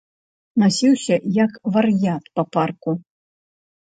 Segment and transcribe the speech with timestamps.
[0.61, 2.95] Насіўся, як вар'ят, па парку.